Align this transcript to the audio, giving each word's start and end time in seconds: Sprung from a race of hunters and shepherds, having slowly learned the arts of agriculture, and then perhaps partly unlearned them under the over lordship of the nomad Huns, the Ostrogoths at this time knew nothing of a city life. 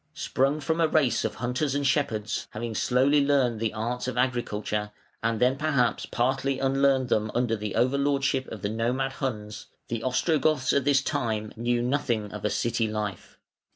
Sprung 0.15 0.59
from 0.59 0.81
a 0.81 0.87
race 0.87 1.23
of 1.23 1.35
hunters 1.35 1.75
and 1.75 1.85
shepherds, 1.85 2.47
having 2.53 2.73
slowly 2.73 3.23
learned 3.23 3.59
the 3.59 3.71
arts 3.71 4.07
of 4.07 4.17
agriculture, 4.17 4.91
and 5.21 5.39
then 5.39 5.55
perhaps 5.59 6.07
partly 6.07 6.57
unlearned 6.57 7.07
them 7.09 7.29
under 7.35 7.55
the 7.55 7.75
over 7.75 7.99
lordship 7.99 8.47
of 8.47 8.63
the 8.63 8.69
nomad 8.69 9.11
Huns, 9.11 9.67
the 9.89 10.01
Ostrogoths 10.01 10.73
at 10.73 10.85
this 10.85 11.03
time 11.03 11.53
knew 11.55 11.83
nothing 11.83 12.31
of 12.31 12.43
a 12.43 12.49
city 12.49 12.87
life. 12.87 13.37